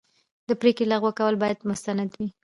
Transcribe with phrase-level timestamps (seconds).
[0.47, 2.27] د پرېکړې لغوه کول باید مستند وي.